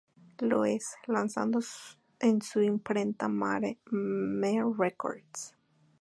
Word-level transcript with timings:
Louis, 0.39 0.83
lanzado 1.05 1.59
en 2.19 2.41
su 2.41 2.59
imprenta 2.63 3.27
Mare 3.27 3.77
Records. 4.75 5.53